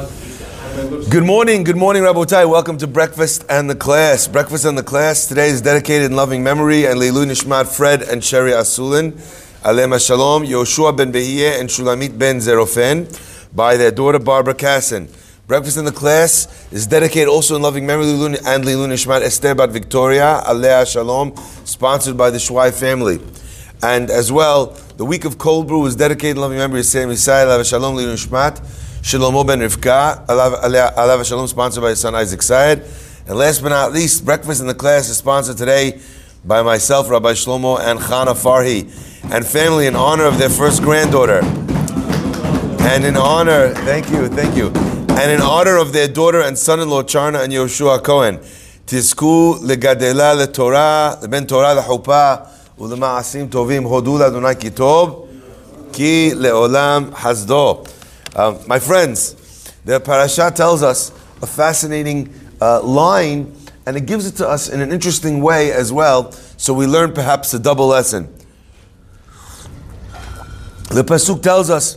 [0.00, 2.48] Good morning, good morning, Rabotai.
[2.48, 4.26] Welcome to Breakfast and the Class.
[4.28, 8.24] Breakfast and the Class today is dedicated in loving memory and Leilu Nishmat Fred and
[8.24, 9.12] Sherry Asulin,
[9.62, 13.06] Alema Shalom, Yoshua ben Behiyeh and Shulamit ben Zerofen
[13.54, 15.06] by their daughter Barbara Casson.
[15.46, 19.70] Breakfast in the Class is dedicated also in loving memory and Leilu Nishmat Esther Bat
[19.70, 23.20] Victoria, Alea Shalom, sponsored by the Shwai family.
[23.82, 27.10] And as well, the week of cold brew is dedicated in loving memory of Sam
[27.10, 28.88] Yisrael, Shalom, Leilu Nishmat.
[29.01, 32.83] Shlomo ben Rivka, Alav Shalom, sponsored by his son Isaac Syed.
[33.27, 35.99] And last but not least, breakfast in the class is sponsored today
[36.43, 38.83] by myself, Rabbi Shlomo, and Chana Farhi,
[39.31, 41.41] and family in honor of their first granddaughter.
[42.81, 44.67] And in honor, thank you, thank you.
[45.17, 48.39] And in honor of their daughter and son-in-law, Charna and Yoshua Cohen,
[48.85, 52.33] תזכו לגדלה לתורה, לבן תורה לחופה
[52.79, 55.25] ולמעשים טובים, הודו לאדוני כי טוב,
[55.93, 57.83] כי לעולם חסדו.
[58.36, 59.34] Um, my friends,
[59.84, 61.10] the parasha tells us
[61.42, 65.92] a fascinating uh, line, and it gives it to us in an interesting way as
[65.92, 66.32] well.
[66.56, 68.32] So we learn perhaps a double lesson.
[70.90, 71.96] The pasuk tells us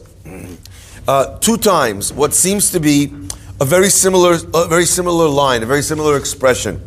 [1.08, 3.14] uh, two times what seems to be
[3.60, 6.82] a very similar, a very similar line, a very similar expression.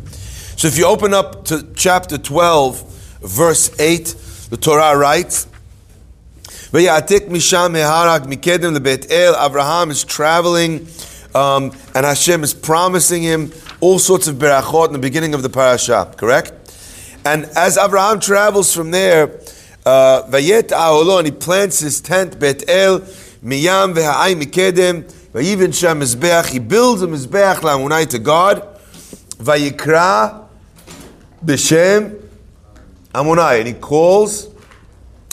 [0.57, 2.81] So if you open up to chapter twelve,
[3.21, 4.15] verse eight,
[4.49, 5.47] the Torah writes.
[6.71, 9.37] V'yatik misham meharak mikedem lebet el.
[9.37, 10.85] Abraham is traveling,
[11.33, 15.49] um, and Hashem is promising him all sorts of berachot in the beginning of the
[15.49, 16.13] parasha.
[16.17, 16.51] Correct?
[17.23, 19.39] And as Abraham travels from there,
[19.85, 22.99] uh, vayet and he plants his tent bet el
[23.41, 26.49] miyam v'ha'ay mikedem vayivin sham mizbeach.
[26.49, 28.77] He builds a mizbeach la'amunai to God.
[29.37, 30.45] Vayikra
[31.45, 32.21] b'shem
[33.13, 34.49] amunai, and he calls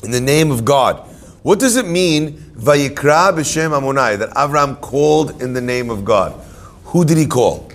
[0.04, 1.10] in the name of God.
[1.44, 6.32] What does it mean, Vayikra b'Shem Amonai, that Avram called in the name of God?
[6.84, 7.70] Who did he call?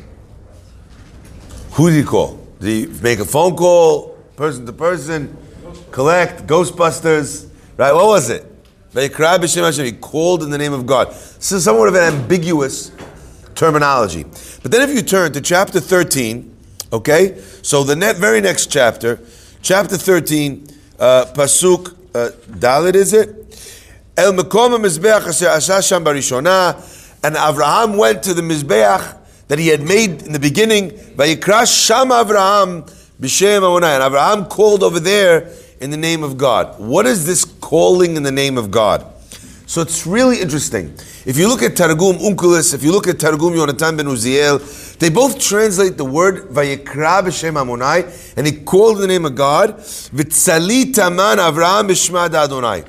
[1.73, 2.43] Who did he call?
[2.59, 5.37] Did he make a phone call, person to person,
[5.91, 7.93] collect, Ghostbusters, right?
[7.93, 8.43] What was it?
[8.91, 11.09] Vayikra b'Shem Hashem, he called in the name of God.
[11.09, 12.91] This is somewhat of an ambiguous
[13.53, 14.23] terminology.
[14.63, 16.57] But then if you turn to chapter 13,
[16.91, 19.19] okay, so the net, very next chapter,
[19.61, 20.67] chapter 13,
[20.97, 23.38] uh, Pasuk uh, Dalet, is it?
[24.19, 26.75] El Mekom Mizbeach Asher Sham Barishona,
[27.23, 29.15] and Avraham went to the Mizbeach
[29.47, 30.91] that he had made in the beginning.
[30.91, 32.81] Vayikra Sham Avraham
[33.21, 35.49] B'Shem Amonai, and Avraham called over there
[35.79, 36.77] in the name of God.
[36.81, 39.05] What is this calling in the name of God?
[39.67, 40.93] So it's really interesting.
[41.25, 45.09] If you look at Targum Onkelos, if you look at Targum Yonatan ben Uziel, they
[45.09, 49.77] both translate the word Vayikra b'Shem Amonai, and he called the name of God.
[49.77, 52.83] V'tzali taman Avraham b'Shmad Adonai.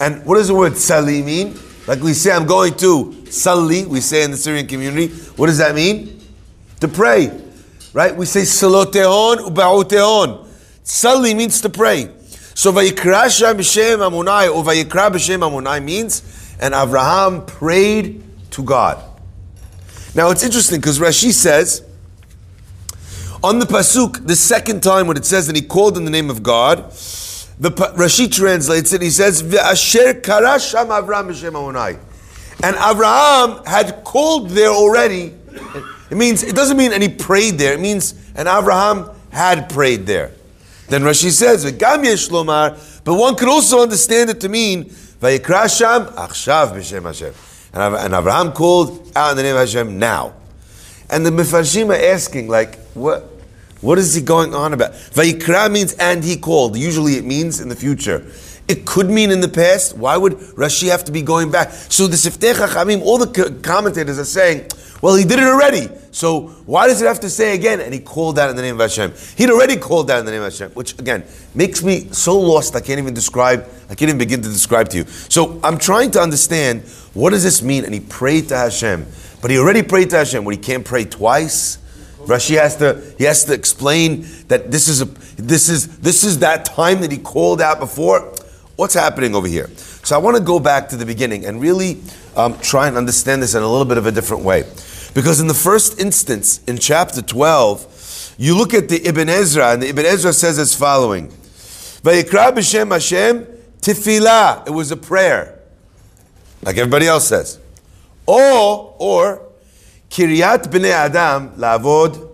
[0.00, 1.58] And what does the word sali mean?
[1.86, 5.08] Like we say, I'm going to sali, we say in the Syrian community.
[5.36, 6.20] What does that mean?
[6.80, 7.30] To pray.
[7.92, 8.14] Right?
[8.14, 10.46] We say salotehon uba'otehon.
[10.84, 12.10] Sali means to pray.
[12.54, 19.02] So vayikra b'shem amunai or vayikra b'shem amunai means, and Avraham prayed to God.
[20.14, 21.84] Now it's interesting because Rashi says,
[23.42, 26.28] on the pasuk, the second time when it says that he called in the name
[26.30, 26.92] of God,
[27.60, 29.02] the Rashi translates it.
[29.02, 31.98] He says, "V'asher karasham Avram b'shem Amonai,"
[32.62, 35.34] and Avraham had called there already.
[36.10, 37.74] It means it doesn't mean and he prayed there.
[37.74, 40.32] It means and Avraham had prayed there.
[40.88, 44.84] Then Rashi says, "V'gam yesh lomar," but one could also understand it to mean
[45.20, 47.34] "Vayikrasham achshav b'shem Hashem,"
[47.72, 50.34] and Avraham called out in the name of Hashem now.
[51.10, 53.30] And the Mefarshim are asking, like, what?
[53.80, 54.92] What is he going on about?
[54.92, 56.76] Vayikra means and he called.
[56.76, 58.26] Usually it means in the future.
[58.66, 59.96] It could mean in the past.
[59.96, 61.70] Why would Rashi have to be going back?
[61.70, 64.66] So the Siftei Chachamim, all the commentators are saying,
[65.00, 65.88] well, he did it already.
[66.10, 67.80] So why does it have to say again?
[67.80, 69.14] And he called out in the name of Hashem.
[69.36, 71.24] He'd already called out in the name of Hashem, which again
[71.54, 72.74] makes me so lost.
[72.74, 73.68] I can't even describe.
[73.84, 75.04] I can't even begin to describe to you.
[75.06, 76.82] So I'm trying to understand
[77.14, 77.84] what does this mean?
[77.84, 79.06] And he prayed to Hashem,
[79.40, 80.44] but he already prayed to Hashem.
[80.44, 81.78] When he can't pray twice.
[82.28, 86.40] Rashi has to he has to explain that this is a this is this is
[86.40, 88.34] that time that he called out before.
[88.76, 89.68] What's happening over here?
[90.04, 92.00] So I want to go back to the beginning and really
[92.36, 94.64] um, try and understand this in a little bit of a different way,
[95.14, 97.86] because in the first instance in chapter twelve,
[98.38, 101.28] you look at the Ibn Ezra and the Ibn Ezra says as following:
[102.02, 103.46] "Vayikra b'shem Hashem
[103.80, 105.58] tefillah." It was a prayer,
[106.62, 107.58] like everybody else says,
[108.26, 109.47] or or
[110.10, 112.28] Kiryat b'nei Adam lavod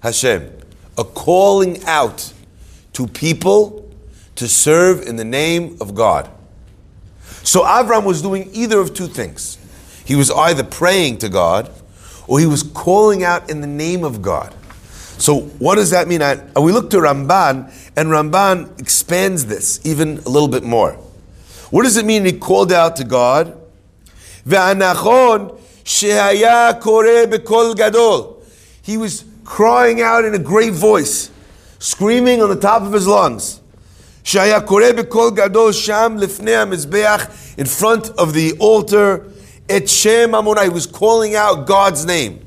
[0.00, 0.50] Hashem,
[0.98, 2.32] a calling out
[2.92, 3.90] to people
[4.36, 6.30] to serve in the name of God.
[7.42, 9.58] So Avram was doing either of two things.
[10.04, 11.70] he was either praying to God
[12.26, 14.54] or he was calling out in the name of God.
[15.18, 16.22] So, what does that mean?
[16.22, 20.92] I, we look to Ramban, and Ramban expands this even a little bit more.
[21.70, 23.56] What does it mean he called out to God?
[28.82, 31.30] He was crying out in a great voice,
[31.78, 33.60] screaming on the top of his lungs.
[34.24, 39.30] Shehaya Kore Bekol Gadol Sham Lifnei HaMizbeach in front of the altar.
[39.68, 42.40] Et Shem Amunai, he was calling out God's name.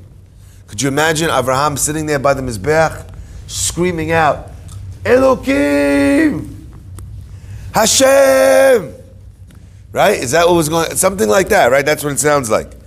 [0.66, 3.14] Could you imagine Abraham sitting there by the Mizbeach,
[3.46, 4.50] screaming out,
[5.04, 6.54] Elokim!
[7.72, 8.94] Hashem!
[9.92, 10.18] Right?
[10.18, 11.86] Is that what was going Something like that, right?
[11.86, 12.77] That's what it sounds like.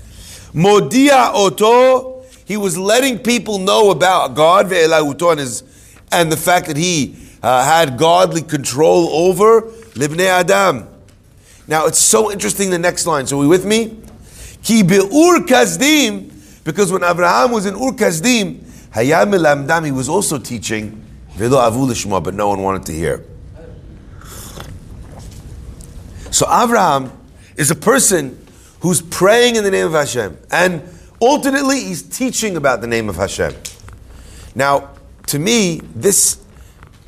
[0.53, 5.63] Modia Oto, he was letting people know about God, and, his,
[6.11, 9.61] and the fact that he uh, had godly control over
[9.93, 10.87] Libnei Adam.
[11.67, 13.25] Now, it's so interesting the next line.
[13.27, 13.97] So, are we with me?
[14.63, 16.31] Ki be'ur Kasdim,
[16.63, 18.57] because when Abraham was in Ur Kasdim,
[18.93, 21.03] Hayam Elamdam, he was also teaching,
[21.35, 23.25] Velo Avu but no one wanted to hear.
[26.29, 27.11] So Abraham
[27.55, 28.40] is a person
[28.81, 30.83] who's praying in the name of Hashem, and
[31.21, 33.53] ultimately, he's teaching about the name of Hashem.
[34.55, 34.89] Now,
[35.27, 36.41] to me, this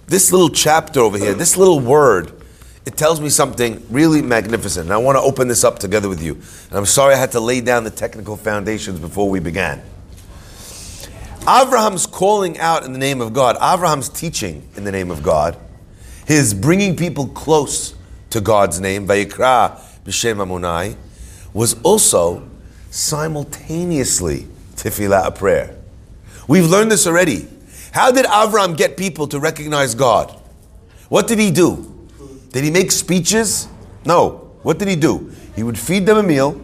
[0.08, 2.32] this little chapter over here, this little word,
[2.86, 4.86] it tells me something really magnificent.
[4.86, 6.34] And I want to open this up together with you.
[6.34, 9.82] And I'm sorry I had to lay down the technical foundations before we began.
[11.42, 15.58] Abraham's calling out in the name of God, Abraham's teaching in the name of God,
[16.26, 17.96] his bringing people close
[18.30, 20.38] to God's name, Vayikra B'Shem
[21.54, 22.48] was also
[22.90, 25.76] simultaneously tefillah, a prayer.
[26.48, 27.48] We've learned this already.
[27.92, 30.32] How did Avram get people to recognize God?
[31.10, 31.90] What did he do?
[32.52, 33.68] Did he make speeches?
[34.06, 34.52] No.
[34.64, 35.32] What did he do?
[35.56, 36.60] He would feed them a meal.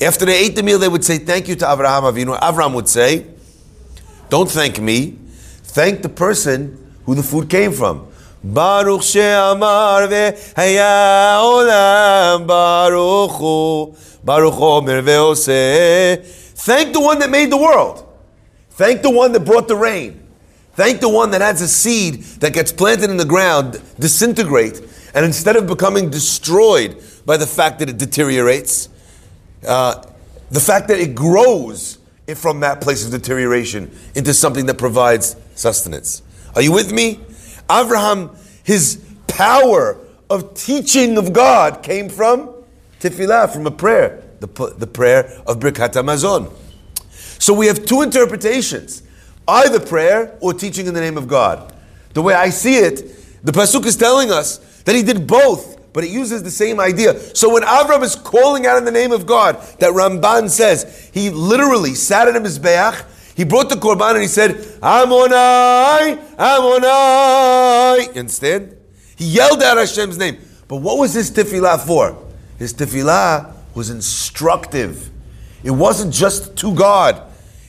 [0.00, 2.38] After they ate the meal, they would say, Thank you to Abraham Avinu.
[2.38, 3.26] Avram would say,
[4.28, 5.18] Don't thank me.
[5.62, 8.06] Thank the person who the food came from.
[8.42, 11.38] Baruch she'amar ve'haya
[12.38, 13.94] olam baruch hu
[14.24, 14.54] baruch
[16.62, 18.06] Thank the one that made the world.
[18.70, 20.26] Thank the one that brought the rain.
[20.74, 24.80] Thank the one that has a seed that gets planted in the ground, disintegrate,
[25.14, 28.88] and instead of becoming destroyed by the fact that it deteriorates,
[29.66, 30.04] uh,
[30.50, 31.98] the fact that it grows
[32.36, 36.22] from that place of deterioration into something that provides sustenance.
[36.54, 37.20] Are you with me?
[37.70, 38.30] Abraham,
[38.62, 39.98] his power
[40.30, 42.54] of teaching of God came from
[43.00, 46.52] tefillah, from a prayer, the, the prayer of Birkat Hamazon.
[47.10, 49.02] So we have two interpretations
[49.48, 51.74] either prayer or teaching in the name of God.
[52.14, 56.04] The way I see it, the Pasuk is telling us that he did both, but
[56.04, 57.18] it uses the same idea.
[57.34, 61.30] So when Avram is calling out in the name of God, that Ramban says, he
[61.30, 63.04] literally sat in his Mizbeach,
[63.36, 64.50] he brought the Korban and he said,
[64.82, 68.14] Amonai, Amonai.
[68.14, 68.76] You understand?
[69.20, 70.38] He yelled out Hashem's name.
[70.66, 72.16] But what was his tefillah for?
[72.58, 75.10] His tefillah was instructive.
[75.62, 77.22] It wasn't just to God.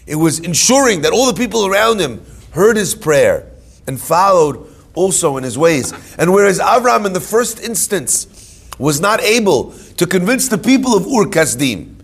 [0.07, 3.51] It was ensuring that all the people around him heard his prayer
[3.85, 5.91] and followed also in his ways.
[6.17, 11.05] And whereas Avram in the first instance was not able to convince the people of
[11.05, 11.95] Ur Kasdim,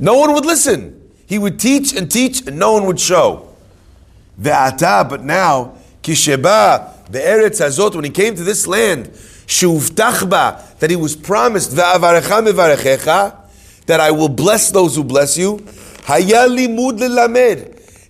[0.00, 1.00] no one would listen.
[1.26, 3.54] He would teach and teach and no one would show.
[4.40, 9.06] Ve'ata, but now, kisheba, be'eretz hazot, when he came to this land,
[9.46, 12.00] shuvtachba, that he was promised, that
[14.00, 15.64] I will bless those who bless you.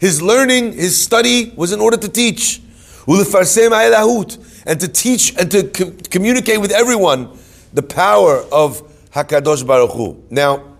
[0.00, 2.60] His learning, his study was in order to teach
[3.08, 7.30] and to teach and to co- communicate with everyone
[7.72, 10.22] the power of Hakadosh Baruch Hu.
[10.30, 10.76] Now,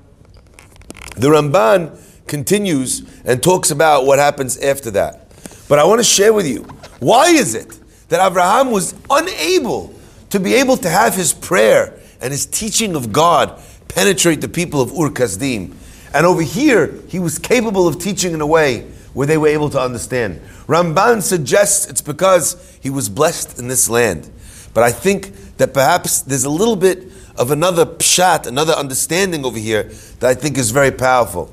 [1.17, 5.31] the Ramban continues and talks about what happens after that.
[5.69, 6.63] But I want to share with you
[7.01, 7.78] why is it
[8.09, 9.95] that Abraham was unable
[10.31, 14.81] to be able to have his prayer and his teaching of God penetrate the people
[14.81, 15.75] of Ur Kasdim.
[16.13, 18.83] And over here, he was capable of teaching in a way
[19.15, 20.41] where they were able to understand.
[20.67, 24.31] Ramban suggests it's because he was blessed in this land.
[24.75, 29.59] But I think that perhaps there's a little bit of another pshat, another understanding over
[29.59, 29.85] here
[30.21, 31.53] that I think is very powerful.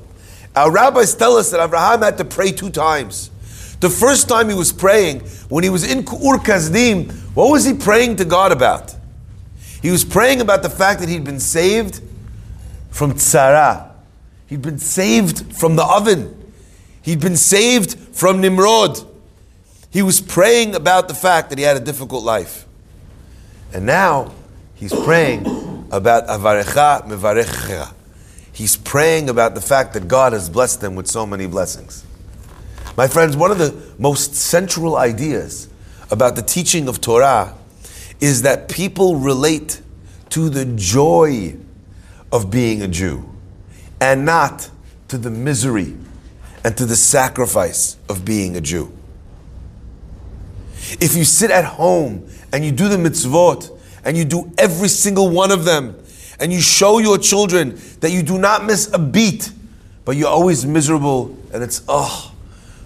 [0.54, 3.30] Our rabbis tell us that Abraham had to pray two times.
[3.80, 7.74] The first time he was praying, when he was in Ur Kasdim, what was he
[7.74, 8.94] praying to God about?
[9.82, 12.00] He was praying about the fact that he'd been saved
[12.90, 13.90] from tzara.
[14.46, 16.52] He'd been saved from the oven.
[17.02, 18.98] He'd been saved from Nimrod.
[19.90, 22.66] He was praying about the fact that he had a difficult life.
[23.72, 24.32] And now
[24.74, 25.46] he's praying
[25.90, 27.92] about Avarecha Mevarecha.
[28.52, 32.05] he's praying about the fact that God has blessed them with so many blessings.
[32.96, 35.68] My friends, one of the most central ideas
[36.10, 37.54] about the teaching of Torah
[38.20, 39.82] is that people relate
[40.30, 41.56] to the joy
[42.32, 43.28] of being a Jew
[44.00, 44.70] and not
[45.08, 45.94] to the misery
[46.64, 48.90] and to the sacrifice of being a Jew.
[51.00, 55.28] If you sit at home and you do the mitzvot and you do every single
[55.28, 55.96] one of them
[56.40, 59.52] and you show your children that you do not miss a beat,
[60.06, 62.32] but you're always miserable and it's, oh,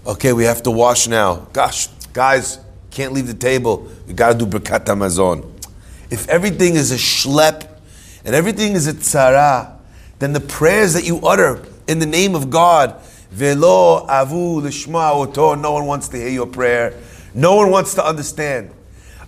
[0.06, 1.46] okay, we have to wash now.
[1.52, 2.58] Gosh, guys,
[2.90, 3.88] can't leave the table.
[4.06, 5.48] We got to do Birkat Hamazon.
[6.10, 7.68] If everything is a schlep
[8.24, 9.76] and everything is a tzara,
[10.18, 15.54] then the prayers that you utter in the name of God, velo avu lishma oto,
[15.54, 16.94] no one wants to hear your prayer.
[17.34, 18.70] No one wants to understand.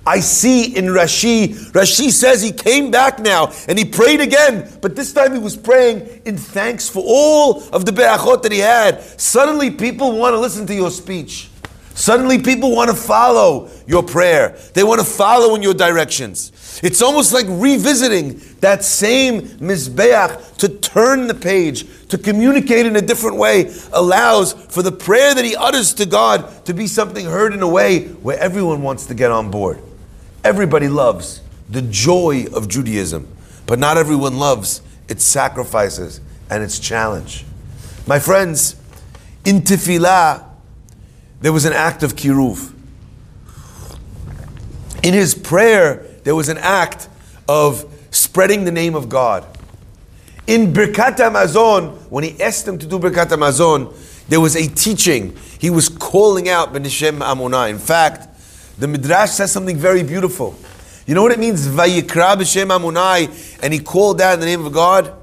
[0.06, 4.96] I see in Rashi, Rashi says he came back now and he prayed again, but
[4.96, 9.00] this time he was praying in thanks for all of the berachot that he had.
[9.20, 11.50] Suddenly people want to listen to your speech.
[11.94, 14.56] Suddenly people want to follow your prayer.
[14.74, 16.80] They want to follow in your directions.
[16.82, 23.02] It's almost like revisiting that same Mizbeach to turn the page, to communicate in a
[23.02, 27.52] different way, allows for the prayer that he utters to God to be something heard
[27.52, 29.78] in a way where everyone wants to get on board.
[30.44, 33.28] Everybody loves the joy of Judaism,
[33.66, 36.20] but not everyone loves its sacrifices
[36.50, 37.44] and its challenge.
[38.06, 38.76] My friends,
[39.44, 40.44] in Tefillah,
[41.40, 42.72] there was an act of kiruv.
[45.02, 47.08] In his prayer, there was an act
[47.48, 49.46] of spreading the name of God.
[50.46, 53.94] In Birkat Hamazon, when he asked them to do Birkat Hamazon,
[54.28, 55.36] there was a teaching.
[55.58, 57.70] He was calling out Benishem Amunah.
[57.70, 58.28] In fact,
[58.82, 60.56] the Midrash says something very beautiful.
[61.06, 61.68] You know what it means?
[61.68, 65.14] Vayikra b'shem Amunai, and he called out in the name of God.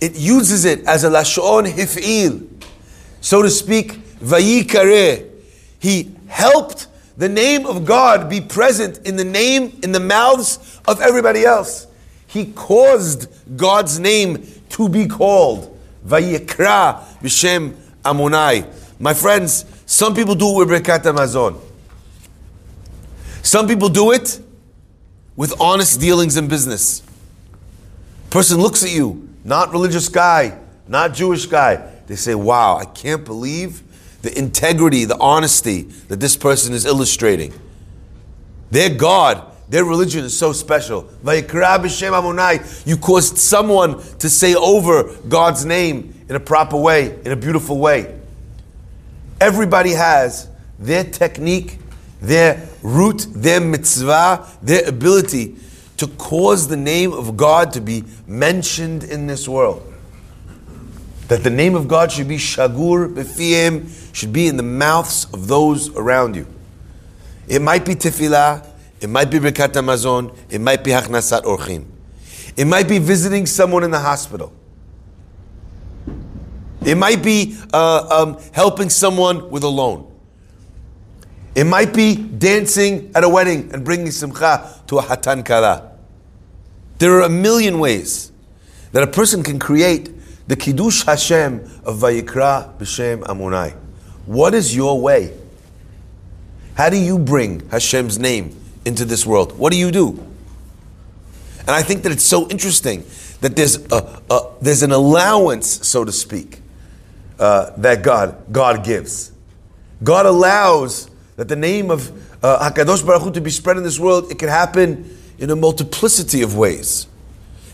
[0.00, 2.46] It uses it as a lashon hif'il,
[3.20, 3.94] so to speak.
[4.20, 5.28] Vayikare,
[5.80, 11.00] he helped the name of God be present in the name, in the mouths of
[11.00, 11.88] everybody else.
[12.28, 15.76] He caused God's name to be called.
[16.06, 17.72] Vayikra b'shem
[18.04, 18.64] Amunai.
[19.00, 21.71] My friends, some people do it with Hamazon.
[23.42, 24.40] Some people do it
[25.36, 27.02] with honest dealings in business.
[28.30, 30.58] Person looks at you, not religious guy,
[30.88, 31.90] not Jewish guy.
[32.06, 33.82] They say, wow, I can't believe
[34.22, 37.52] the integrity, the honesty that this person is illustrating.
[38.70, 41.10] Their God, their religion is so special.
[41.24, 47.78] You caused someone to say over God's name in a proper way, in a beautiful
[47.78, 48.18] way.
[49.40, 51.78] Everybody has their technique
[52.22, 55.56] their root, their mitzvah, their ability
[55.96, 59.92] to cause the name of God to be mentioned in this world.
[61.26, 65.48] That the name of God should be shagur b'fiyim, should be in the mouths of
[65.48, 66.46] those around you.
[67.48, 68.66] It might be tefillah,
[69.00, 71.86] it might be birkat hamazon, it might be hachnasat orchim.
[72.56, 74.52] It might be visiting someone in the hospital.
[76.84, 80.11] It might be uh, um, helping someone with a loan.
[81.54, 85.92] It might be dancing at a wedding and bringing simcha to a hatan kala.
[86.98, 88.32] There are a million ways
[88.92, 90.10] that a person can create
[90.48, 93.74] the kiddush Hashem of Vayikra b'Shem Amunai.
[94.26, 95.36] What is your way?
[96.74, 99.58] How do you bring Hashem's name into this world?
[99.58, 100.18] What do you do?
[101.60, 103.04] And I think that it's so interesting
[103.40, 106.60] that there's a, a there's an allowance, so to speak,
[107.38, 109.32] uh, that God God gives.
[110.02, 111.08] God allows
[111.42, 112.08] that the name of
[112.44, 115.56] uh, Hakadosh Baruch Hu to be spread in this world, it can happen in a
[115.56, 117.08] multiplicity of ways,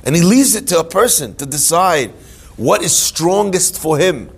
[0.05, 2.13] and He leaves it to a person to decide
[2.57, 4.31] what is strongest for him,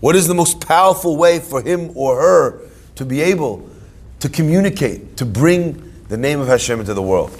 [0.00, 2.60] what is the most powerful way for him or her
[2.96, 3.70] to be able
[4.18, 7.30] to communicate, to bring the name of Hashem into the world.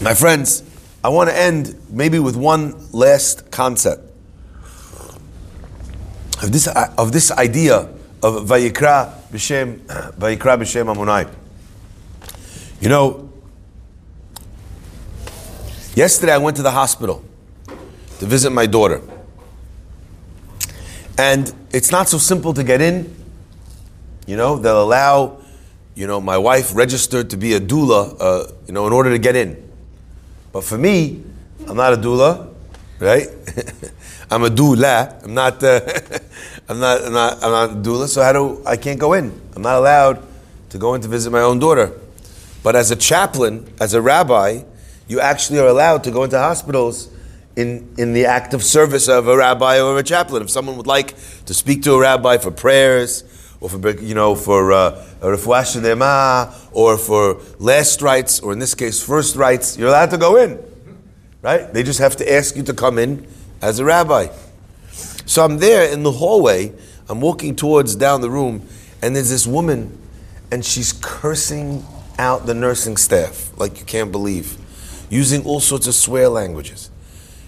[0.00, 0.62] My friends,
[1.02, 4.02] I want to end maybe with one last concept.
[6.44, 7.88] Of this, of this idea
[8.22, 9.78] of Vayikra b'Shem,
[10.16, 11.32] Vayikra b'Shem Amunai.
[12.80, 13.30] You know,
[15.94, 17.24] yesterday I went to the hospital
[18.18, 19.02] to visit my daughter.
[21.18, 23.14] And it's not so simple to get in.
[24.26, 25.38] You know, they'll allow,
[25.94, 29.18] you know, my wife registered to be a doula, uh, you know, in order to
[29.18, 29.62] get in.
[30.52, 31.22] But for me,
[31.66, 32.52] I'm not a doula,
[32.98, 33.28] right?
[34.30, 35.22] I'm a doula.
[35.24, 35.62] I'm not.
[35.62, 35.80] Uh,
[36.68, 37.04] I'm not.
[37.04, 37.34] I'm not.
[37.44, 38.08] I'm not a doula.
[38.08, 39.40] So how do I can't go in?
[39.54, 40.22] I'm not allowed
[40.70, 41.92] to go in to visit my own daughter.
[42.62, 44.62] But as a chaplain, as a rabbi,
[45.06, 47.08] you actually are allowed to go into hospitals
[47.54, 50.42] in, in the act of service of a rabbi or a chaplain.
[50.42, 51.14] If someone would like
[51.46, 53.22] to speak to a rabbi for prayers,
[53.60, 55.36] or for you know for uh, or
[56.98, 60.58] for last rites, or in this case first rites, you're allowed to go in,
[61.42, 61.72] right?
[61.72, 63.26] They just have to ask you to come in
[63.62, 64.26] as a rabbi.
[65.26, 66.72] So I'm there in the hallway.
[67.08, 68.66] I'm walking towards down the room,
[69.02, 69.98] and there's this woman,
[70.50, 71.84] and she's cursing
[72.18, 74.56] out the nursing staff like you can't believe,
[75.10, 76.90] using all sorts of swear languages.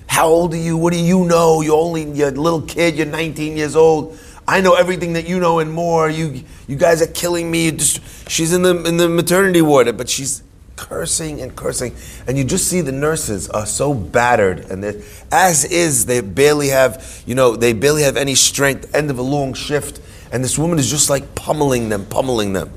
[0.09, 0.77] How old are you?
[0.77, 1.61] What do you know?
[1.61, 2.97] You're only you're a little kid.
[2.97, 4.19] You're 19 years old.
[4.47, 6.11] I know everything that you know and more.
[6.11, 7.71] You you guys are killing me.
[7.71, 10.43] Just, she's in the in the maternity ward, but she's
[10.79, 11.95] cursing and cursing,
[12.29, 14.85] and you just see the nurses are so battered, and
[15.33, 18.95] as is they barely have you know they barely have any strength.
[18.95, 20.01] End of a long shift,
[20.33, 22.71] and this woman is just like pummeling them, pummeling them.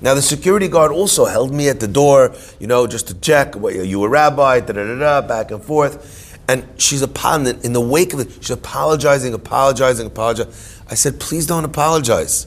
[0.00, 3.56] Now the security guard also held me at the door, you know, just to check.
[3.56, 4.60] What, you a rabbi?
[4.60, 5.26] Da da da da.
[5.26, 6.38] Back and forth.
[6.48, 8.30] And she's apologizing in the wake of it.
[8.34, 10.52] She's apologizing, apologizing, apologizing.
[10.88, 12.46] I said, please don't apologize.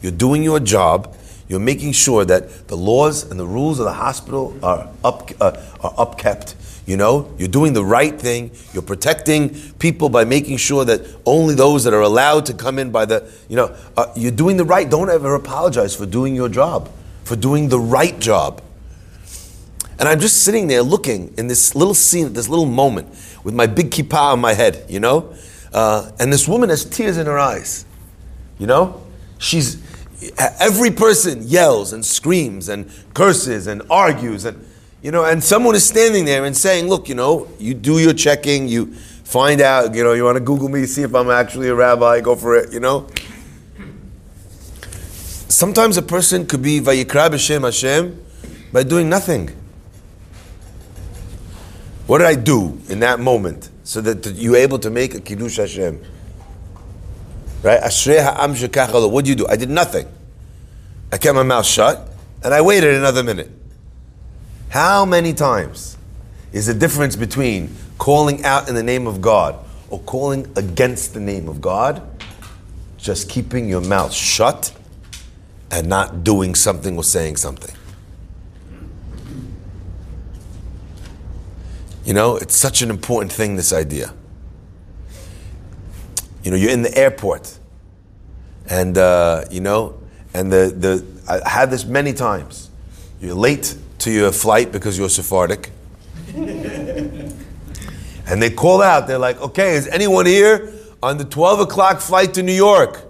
[0.00, 1.14] You're doing your job.
[1.48, 5.52] You're making sure that the laws and the rules of the hospital are up uh,
[5.80, 6.54] are upkept.
[6.86, 8.50] You know, you're doing the right thing.
[8.72, 12.90] You're protecting people by making sure that only those that are allowed to come in
[12.90, 14.88] by the, you know, uh, you're doing the right.
[14.88, 16.90] Don't ever apologize for doing your job,
[17.24, 18.62] for doing the right job.
[19.98, 23.08] And I'm just sitting there looking in this little scene, this little moment,
[23.44, 25.34] with my big kippah on my head, you know?
[25.72, 27.84] Uh, and this woman has tears in her eyes,
[28.58, 29.02] you know?
[29.38, 29.82] She's,
[30.38, 34.64] every person yells and screams and curses and argues and,
[35.02, 38.12] you know, and someone is standing there and saying, look, you know, you do your
[38.12, 38.92] checking, you
[39.24, 42.20] find out, you know, you want to Google me, see if I'm actually a rabbi,
[42.20, 43.08] go for it, you know?
[45.48, 48.24] Sometimes a person could be Vayikra B'Shem Hashem
[48.72, 49.50] by doing nothing.
[52.06, 55.58] What did I do in that moment so that you're able to make a Kiddush
[55.58, 56.02] Hashem?
[57.62, 57.80] Right?
[57.80, 59.10] Ashrei.
[59.10, 59.46] What do you do?
[59.48, 60.06] I did nothing.
[61.12, 62.08] I kept my mouth shut
[62.44, 63.50] and I waited another minute.
[64.68, 65.96] How many times
[66.52, 69.56] is the difference between calling out in the name of God
[69.90, 72.02] or calling against the name of God?
[72.98, 74.72] Just keeping your mouth shut
[75.70, 77.74] and not doing something or saying something.
[82.04, 84.14] You know, it's such an important thing, this idea.
[86.42, 87.58] You know, you're in the airport,
[88.68, 90.00] and, uh, you know,
[90.34, 92.70] and the, the, I had this many times.
[93.20, 95.70] You're late to your flight because you're Sephardic.
[96.34, 97.32] and
[98.26, 100.72] they call out, they're like, okay, is anyone here
[101.02, 103.02] on the 12 o'clock flight to New York?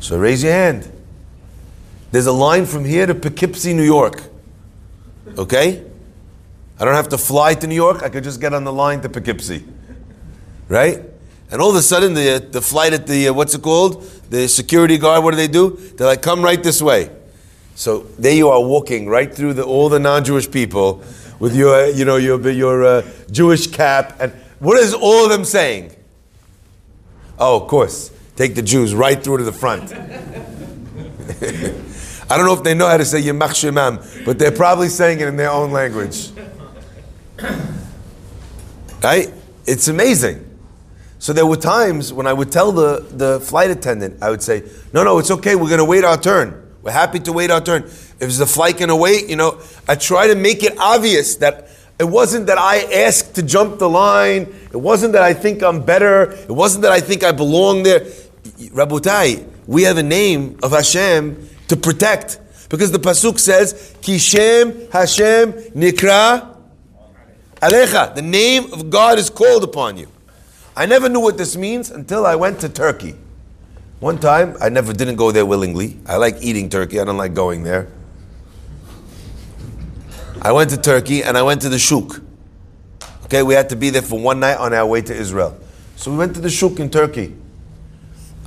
[0.00, 0.90] So raise your hand.
[2.10, 4.22] There's a line from here to Poughkeepsie, New York.
[5.38, 5.84] Okay?
[6.78, 8.02] I don't have to fly to New York.
[8.02, 9.64] I could just get on the line to Poughkeepsie,
[10.70, 11.02] right?
[11.50, 14.02] And all of a sudden, the the flight at the uh, what's it called?
[14.30, 15.22] The security guard.
[15.22, 15.76] What do they do?
[15.96, 17.10] They're like, "Come right this way."
[17.74, 21.02] So there you are, walking right through the, all the non-Jewish people
[21.38, 24.16] with your, you know, your your uh, Jewish cap.
[24.20, 25.96] And what is all of them saying?
[27.38, 29.92] Oh, of course, take the Jews right through to the front.
[32.30, 35.18] I don't know if they know how to say Yemach Shemam, but they're probably saying
[35.18, 36.30] it in their own language.
[39.02, 39.32] Right?
[39.64, 40.49] It's amazing.
[41.20, 44.64] So there were times when I would tell the, the flight attendant, I would say,
[44.94, 46.66] no, no, it's okay, we're going to wait our turn.
[46.80, 47.82] We're happy to wait our turn.
[47.82, 52.04] If the flight to wait, you know, I try to make it obvious that it
[52.04, 54.52] wasn't that I asked to jump the line.
[54.72, 56.32] It wasn't that I think I'm better.
[56.32, 58.00] It wasn't that I think I belong there.
[58.00, 62.40] Rabotai, we have a name of Hashem to protect.
[62.70, 66.56] Because the Pasuk says, Kishem Hashem Nikra
[67.60, 70.08] Alecha, the name of God is called upon you.
[70.80, 73.14] I never knew what this means until I went to Turkey.
[73.98, 75.98] One time, I never didn't go there willingly.
[76.06, 77.88] I like eating turkey, I don't like going there.
[80.40, 82.22] I went to Turkey and I went to the shuk.
[83.24, 85.54] Okay, we had to be there for one night on our way to Israel.
[85.96, 87.36] So we went to the shuk in Turkey.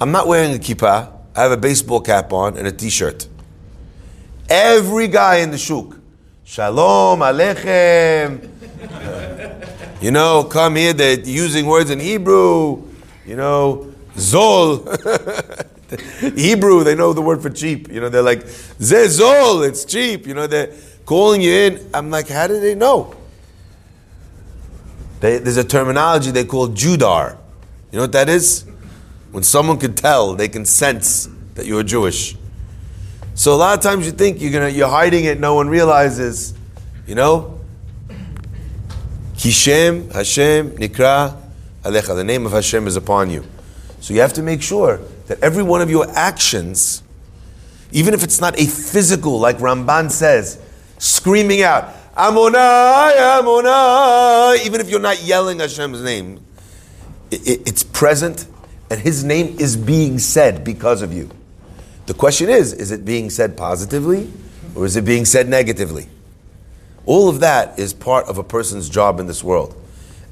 [0.01, 1.11] I'm not wearing a kippah.
[1.35, 3.27] I have a baseball cap on and a t-shirt.
[4.49, 5.99] Every guy in the shuk,
[6.45, 8.49] Shalom Aleichem,
[10.03, 12.83] you know, come here, they're using words in Hebrew,
[13.25, 14.83] you know, Zol.
[16.37, 17.89] Hebrew, they know the word for cheap.
[17.89, 20.27] You know, they're like, Ze Zol, it's cheap.
[20.27, 20.73] You know, they're
[21.05, 21.89] calling you in.
[21.93, 23.15] I'm like, how do they know?
[25.21, 27.37] They, there's a terminology they call Judar.
[27.93, 28.65] You know what that is?
[29.31, 32.35] When someone can tell, they can sense that you're Jewish.
[33.35, 36.53] So a lot of times you think you're gonna you're hiding it, no one realizes.
[37.07, 37.62] You know,
[39.43, 41.37] Kishem Hashem Nikra
[41.83, 42.15] Alecha.
[42.15, 43.43] The name of Hashem is upon you.
[43.99, 47.03] So you have to make sure that every one of your actions,
[47.91, 50.61] even if it's not a physical, like Ramban says,
[50.97, 56.39] screaming out, Amonai, Amonai, even if you're not yelling Hashem's name,
[57.29, 58.47] it, it, it's present
[58.89, 61.29] and His name is being said because of you.
[62.05, 64.31] The question is, is it being said positively
[64.73, 66.07] or is it being said negatively?
[67.05, 69.75] All of that is part of a person's job in this world.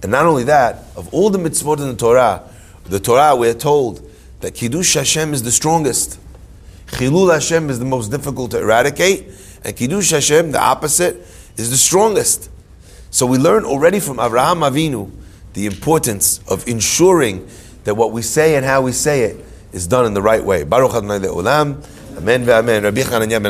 [0.02, 2.44] And not only that, of all the mitzvot in the Torah,
[2.86, 6.20] the Torah we're told that Kiddush Hashem is the strongest.
[6.88, 9.28] Chilul Hashem is the most difficult to eradicate,
[9.64, 11.18] and Kiddush Hashem, the opposite,
[11.58, 12.50] is the strongest.
[13.12, 15.12] So we learn already from Avraham Avinu
[15.54, 17.48] the importance of ensuring
[17.84, 20.64] that what we say and how we say it is done in the right way.
[20.64, 21.86] Baruch Adonai Le'olam.
[22.18, 22.84] Amen ve'amen.
[22.84, 23.46] Rabbi Chananya ben